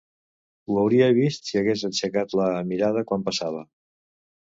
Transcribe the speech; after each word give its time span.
Ho 0.71 0.77
hauria 0.83 1.09
vist 1.19 1.51
si 1.51 1.61
hagués 1.63 1.85
aixecat 1.91 2.37
la 2.43 2.51
mirada 2.73 3.09
quan 3.13 3.31
passava. 3.33 3.67